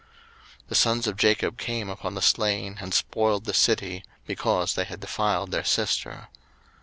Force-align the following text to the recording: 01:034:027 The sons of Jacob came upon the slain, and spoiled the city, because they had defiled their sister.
01:034:027 0.61 0.67
The 0.69 0.75
sons 0.75 1.05
of 1.05 1.15
Jacob 1.15 1.57
came 1.59 1.87
upon 1.87 2.15
the 2.15 2.23
slain, 2.23 2.79
and 2.81 2.91
spoiled 2.91 3.45
the 3.45 3.53
city, 3.53 4.03
because 4.25 4.73
they 4.73 4.85
had 4.85 4.99
defiled 4.99 5.51
their 5.51 5.63
sister. 5.63 6.29